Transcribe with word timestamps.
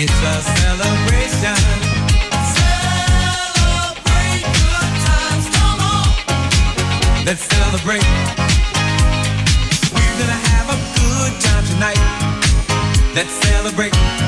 It's 0.00 0.12
a 0.12 0.40
celebration. 0.60 1.58
Celebrate 2.54 4.44
good 4.46 4.92
times, 5.02 5.46
come 5.56 5.80
on. 5.82 6.14
Let's 7.26 7.42
celebrate. 7.42 8.06
We're 9.92 10.18
gonna 10.20 10.40
have 10.54 10.70
a 10.70 10.78
good 11.00 11.40
time 11.40 11.64
tonight. 11.66 11.98
Let's 13.16 13.32
celebrate. 13.42 14.27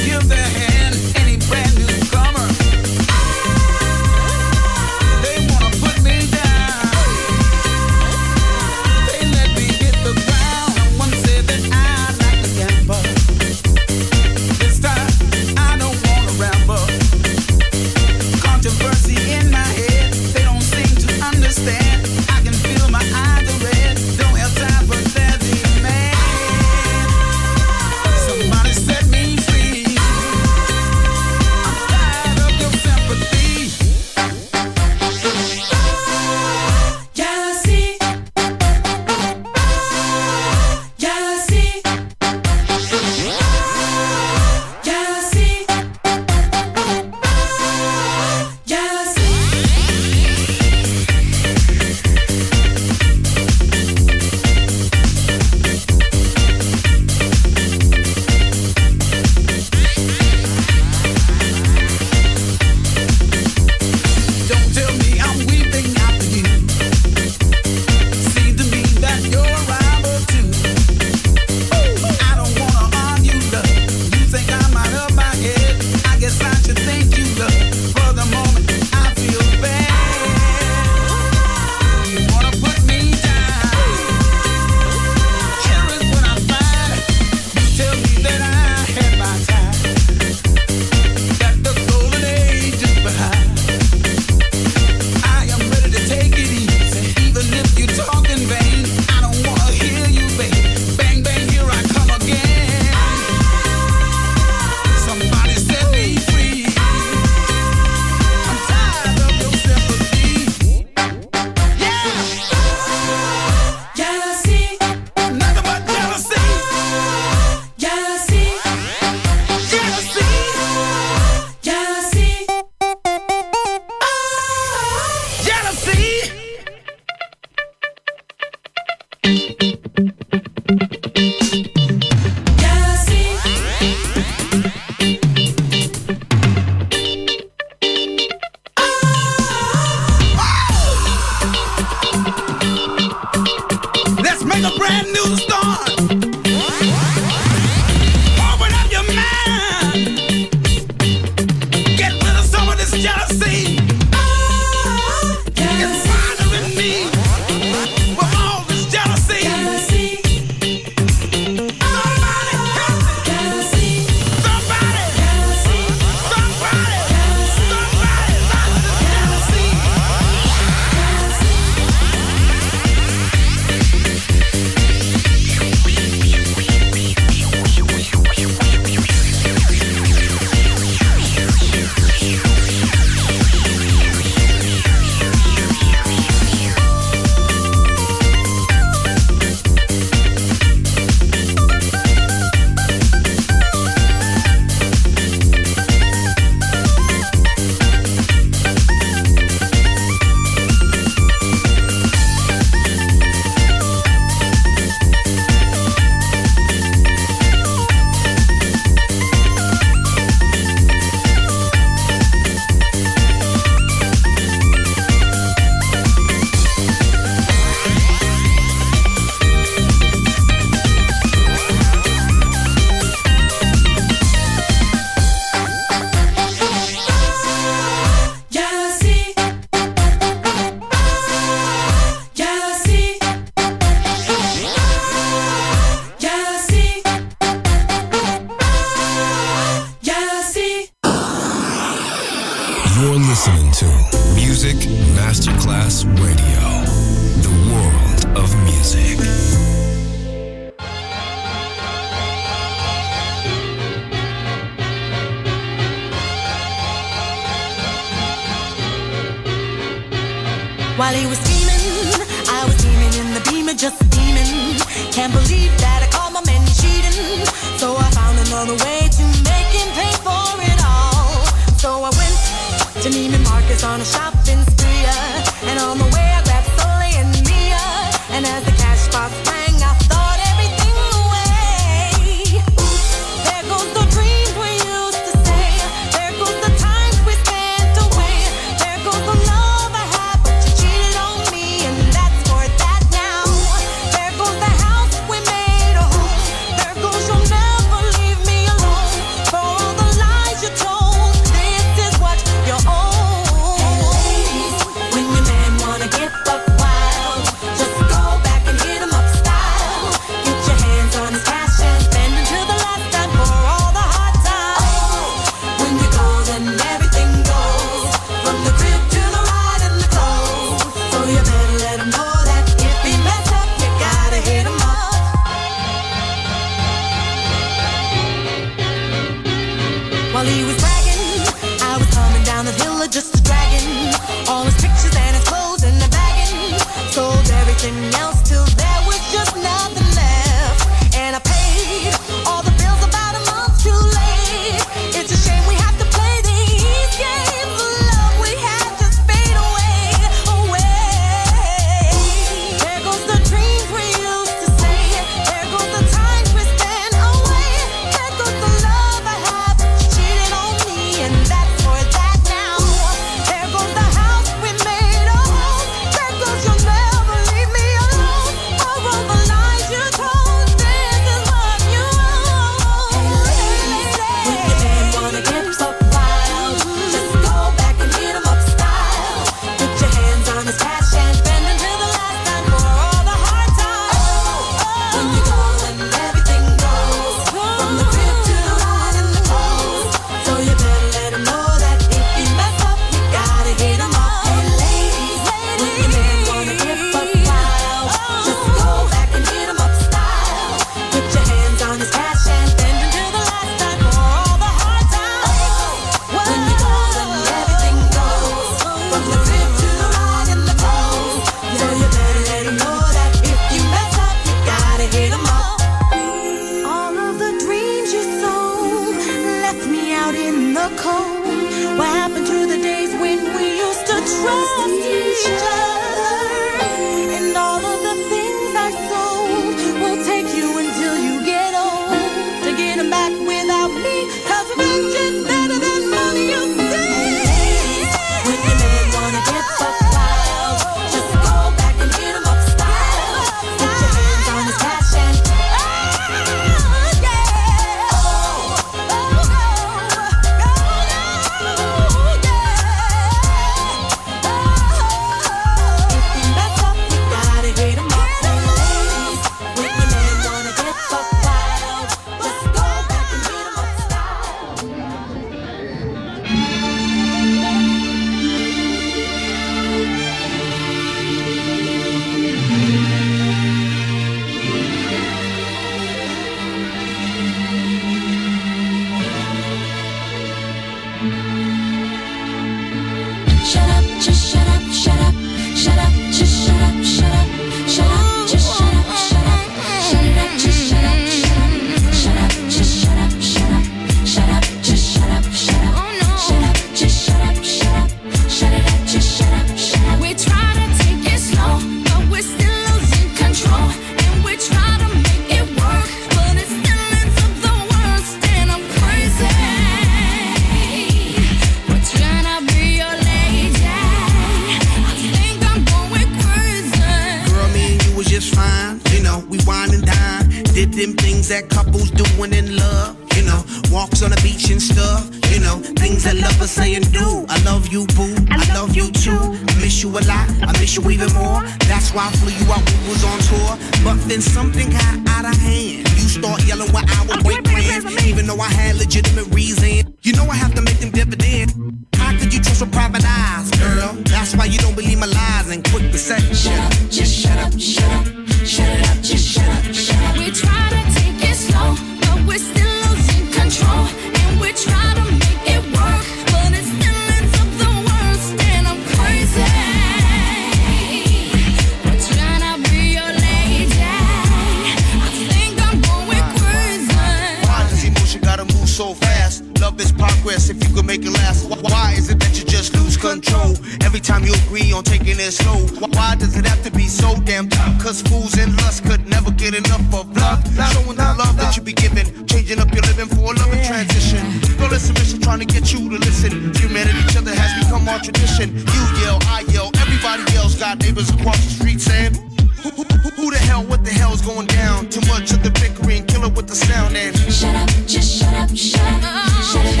Time 574.23 574.43
you 574.45 574.53
agree 574.65 574.91
on 574.93 575.03
taking 575.03 575.39
it 575.39 575.51
slow? 575.51 575.77
Wh- 575.99 576.11
Why 576.15 576.35
does 576.35 576.55
it 576.57 576.65
have 576.65 576.83
to 576.83 576.91
be 576.91 577.07
so 577.07 577.35
damn 577.45 577.69
tough? 577.69 578.01
Cause 578.03 578.21
fools 578.21 578.57
and 578.57 578.75
lust 578.77 579.03
could 579.05 579.25
never 579.27 579.51
get 579.51 579.73
enough 579.73 580.01
of 580.13 580.29
love. 580.37 580.61
Showing 580.93 581.17
the 581.17 581.27
love 581.37 581.57
that 581.57 581.75
you 581.77 581.83
be 581.83 581.93
giving, 581.93 582.25
changing 582.47 582.79
up 582.79 582.91
your 582.93 583.03
living 583.03 583.27
for 583.27 583.53
a 583.53 583.57
loving 583.57 583.83
transition. 583.83 584.41
Girl, 584.77 584.93
it's 584.93 585.09
mission 585.13 585.41
trying 585.41 585.59
to 585.59 585.65
get 585.65 585.91
you 585.93 586.09
to 586.09 586.17
listen. 586.17 586.73
Humanity, 586.75 587.19
each 587.25 587.37
other 587.37 587.53
has 587.53 587.71
become 587.83 588.07
our 588.07 588.19
tradition. 588.19 588.75
You 588.77 589.03
yell, 589.23 589.39
I 589.49 589.65
yell, 589.69 589.91
everybody 589.99 590.43
yells. 590.53 590.75
Got 590.75 590.99
neighbors 591.01 591.29
across 591.29 591.57
the 591.63 591.71
street 591.71 592.01
saying, 592.01 592.33
who, 592.81 592.89
who, 592.89 593.03
who, 593.37 593.51
the 593.51 593.57
hell, 593.59 593.83
what 593.85 594.03
the 594.03 594.11
hell's 594.11 594.41
going 594.41 594.67
down? 594.67 595.07
Too 595.09 595.21
much 595.27 595.51
of 595.53 595.61
the 595.63 595.69
bickering, 595.71 596.25
kill 596.25 596.45
it 596.45 596.53
with 596.55 596.67
the 596.67 596.75
sound 596.75 597.15
and 597.15 597.35
Shut 597.51 597.75
up, 597.75 597.89
just 598.07 598.39
shut 598.41 598.53
up, 598.53 598.69
shut 598.75 599.01
up. 599.23 599.49
Shut 599.61 599.85
up, 599.85 600.00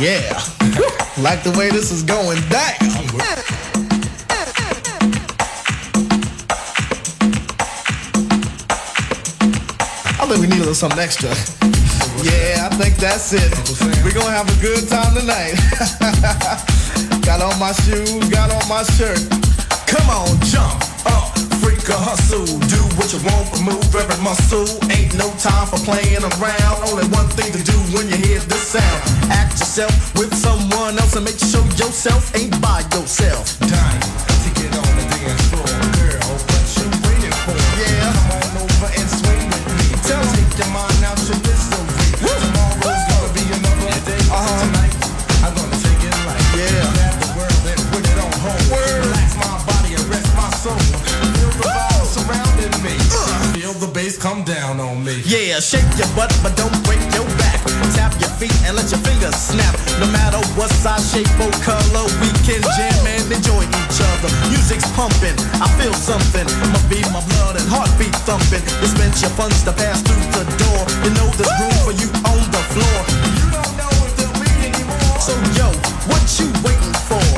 Yeah. 0.00 0.32
like 1.18 1.42
the 1.42 1.54
way 1.58 1.68
this 1.68 1.92
is 1.92 2.02
going 2.02 2.40
down. 2.48 2.74
I 10.18 10.26
think 10.26 10.40
we 10.40 10.46
need 10.46 10.56
a 10.56 10.60
little 10.60 10.74
something 10.74 10.98
extra. 10.98 11.28
Yeah, 12.24 12.68
I 12.70 12.74
think 12.80 12.96
that's 12.96 13.32
it. 13.34 13.52
We're 14.02 14.12
gonna 14.16 14.32
have 14.32 14.48
a 14.48 14.60
good 14.62 14.88
time 14.88 15.14
tonight. 15.14 15.60
got 17.24 17.42
on 17.42 17.58
my 17.60 17.72
shoes, 17.84 18.28
got 18.30 18.50
on 18.50 18.66
my 18.68 18.82
shirt. 18.96 19.20
Come 19.86 20.08
on, 20.08 20.40
jump 20.48 20.80
up, 21.12 21.36
a 21.88 21.96
hustle. 21.96 22.44
Do 22.44 22.80
what 22.98 23.12
you 23.12 23.20
want, 23.24 23.46
move 23.62 23.94
every 23.94 24.20
muscle. 24.22 24.66
Ain't 24.90 25.16
no 25.16 25.30
time 25.38 25.66
for 25.66 25.78
playing 25.80 26.22
around. 26.22 26.76
Only 26.90 27.06
one 27.08 27.28
thing 27.38 27.52
to 27.52 27.62
do 27.62 27.76
when 27.94 28.08
you 28.08 28.16
hear 28.16 28.40
this 28.40 28.76
sound. 28.76 29.00
Act 29.30 29.52
yourself 29.58 29.94
with 30.18 30.34
someone 30.34 30.98
else 30.98 31.16
and 31.16 31.24
make 31.24 31.38
sure 31.38 31.64
yourself 31.80 32.34
ain't 32.36 32.60
by 32.60 32.80
yourself. 32.92 33.58
Dying 33.60 34.02
to 34.44 34.50
get 34.60 34.74
on 34.76 34.90
the 34.98 35.04
dance 35.08 35.39
Shake 55.60 55.84
your 56.00 56.08
butt, 56.16 56.32
but 56.42 56.56
don't 56.56 56.72
break 56.88 56.98
your 57.12 57.28
back. 57.36 57.60
Tap 57.92 58.16
your 58.18 58.32
feet 58.40 58.56
and 58.64 58.74
let 58.74 58.90
your 58.90 58.98
fingers 59.04 59.36
snap. 59.36 59.76
No 60.00 60.08
matter 60.08 60.40
what 60.56 60.72
size, 60.72 61.12
shape, 61.12 61.28
or 61.36 61.52
color, 61.60 62.08
we 62.24 62.32
can 62.48 62.64
jam 62.74 63.04
and 63.04 63.28
enjoy 63.30 63.62
each 63.68 63.98
other. 64.00 64.32
Music's 64.48 64.88
pumping, 64.96 65.36
I 65.60 65.68
feel 65.76 65.92
something. 65.92 66.48
My 66.72 66.80
beat, 66.88 67.04
my 67.12 67.20
blood, 67.36 67.60
and 67.60 67.68
heartbeat 67.68 68.16
thumping. 68.24 68.64
Dispense 68.80 69.20
your 69.20 69.30
funds 69.36 69.62
to 69.68 69.72
pass 69.76 70.00
through 70.00 70.24
the 70.32 70.48
door. 70.64 70.80
You 71.04 71.12
know 71.12 71.28
there's 71.36 71.52
room 71.60 71.76
for 71.84 71.92
you 71.92 72.08
on 72.24 72.40
the 72.50 72.62
floor. 72.72 72.98
You 73.36 73.46
don't 73.52 73.74
know 73.76 73.92
if 74.08 74.16
there'll 74.16 74.40
be 74.40 74.50
any 74.64 74.84
more. 74.88 75.20
So 75.20 75.36
yo, 75.60 75.68
what 76.08 76.24
you 76.40 76.48
waiting 76.64 76.96
for? 77.04 77.29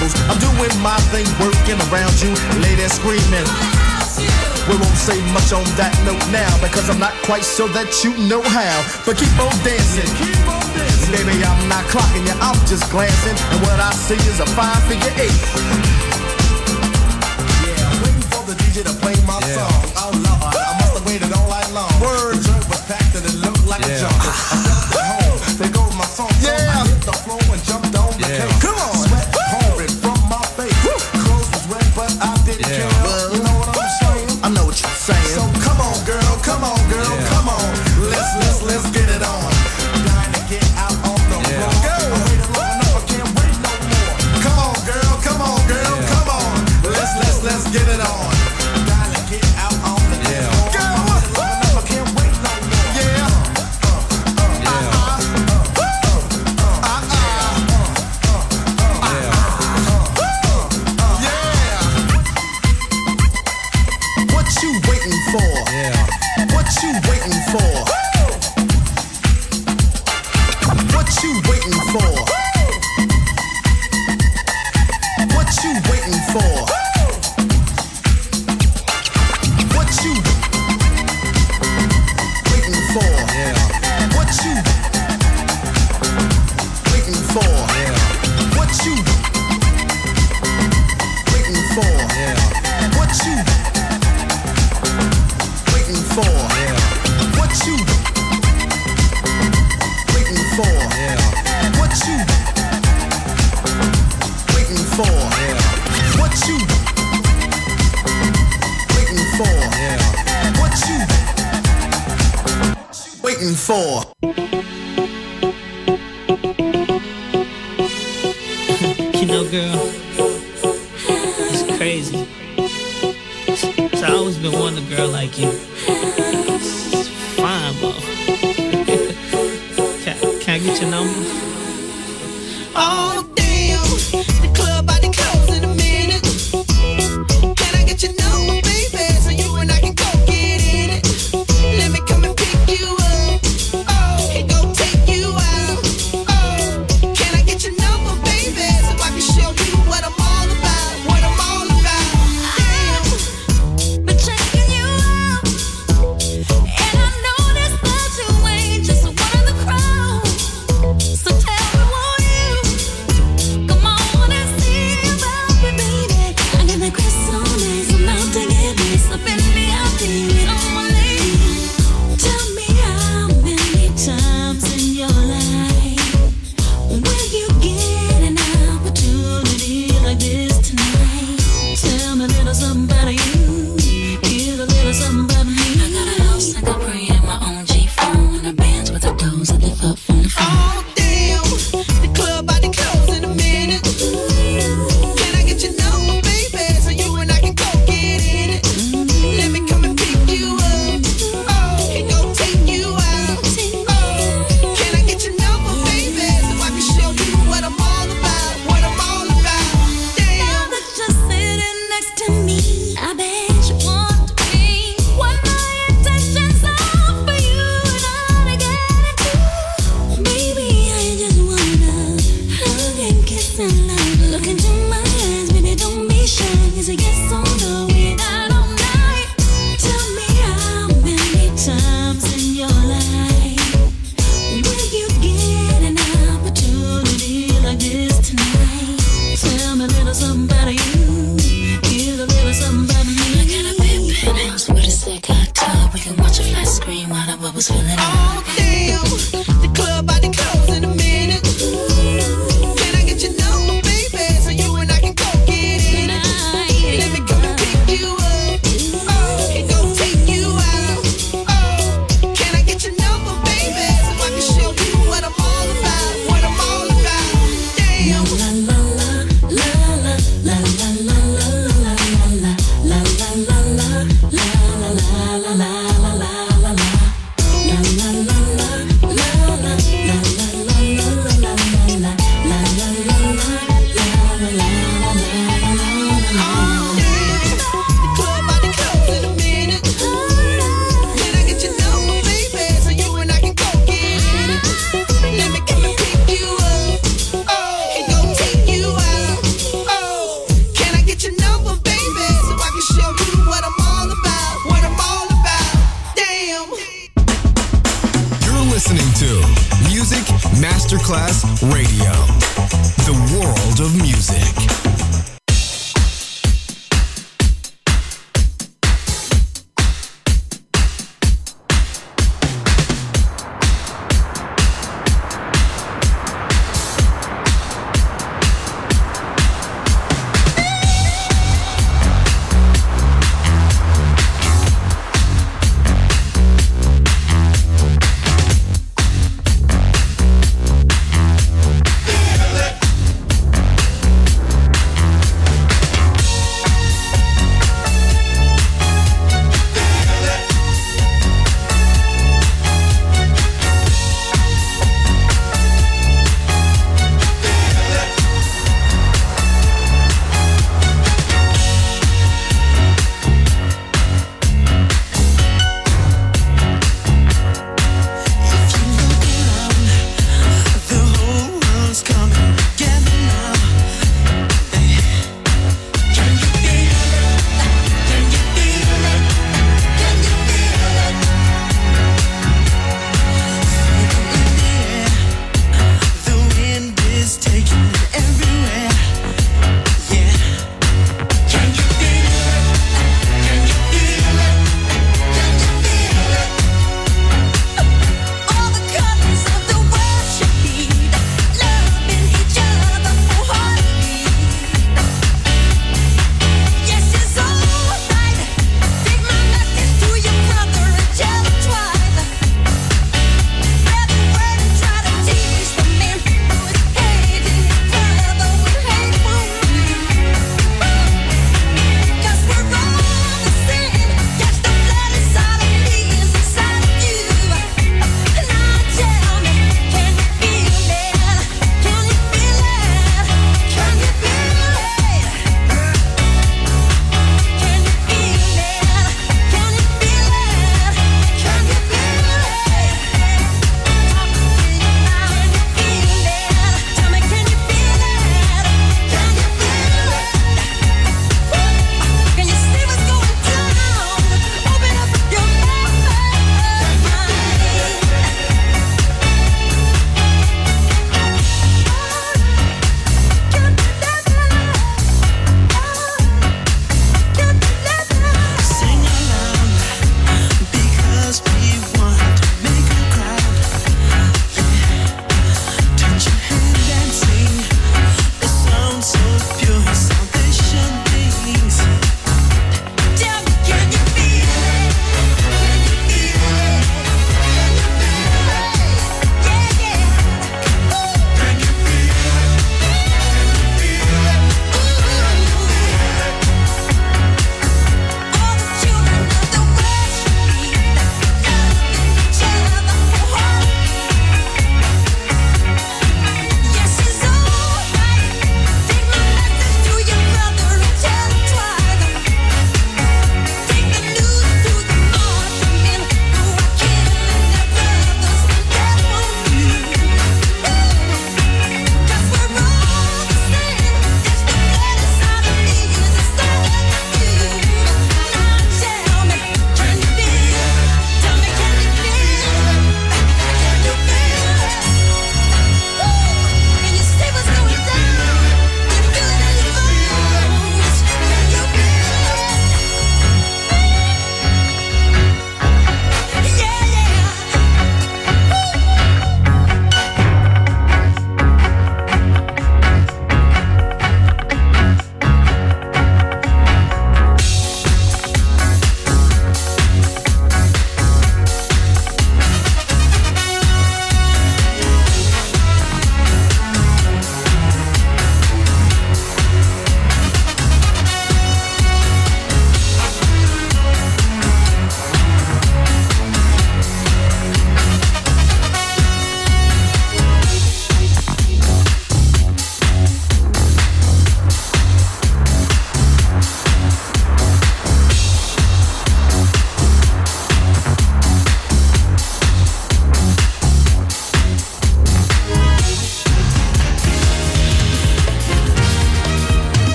labels. 0.00 0.14
I'm 0.28 0.38
doing 0.38 0.82
my 0.82 0.96
thing, 1.12 1.26
working 1.38 1.78
around 1.90 2.20
you. 2.20 2.32
Lady 2.60 2.88
screaming. 2.88 3.46
We 4.68 4.76
won't 4.76 4.96
say 4.96 5.18
much 5.32 5.52
on 5.52 5.64
that 5.76 5.94
note 6.04 6.22
now 6.30 6.50
because 6.60 6.88
I'm 6.90 7.00
not 7.00 7.14
quite 7.24 7.44
sure 7.44 7.68
that 7.70 8.04
you 8.04 8.16
know 8.28 8.42
how. 8.42 8.76
But 9.06 9.16
keep 9.16 9.32
on 9.40 9.52
dancing. 9.64 10.06
Keep 10.16 10.46
on 10.46 10.62
dancing. 10.76 11.12
Baby, 11.12 11.42
I'm 11.42 11.68
not 11.68 11.84
clocking 11.90 12.26
you, 12.26 12.36
I'm 12.40 12.58
just 12.66 12.90
glancing. 12.90 13.36
And 13.50 13.60
what 13.62 13.80
I 13.80 13.90
see 13.92 14.20
is 14.28 14.40
a 14.40 14.46
fine 14.46 14.80
figure 14.86 15.12
eight 15.18 15.89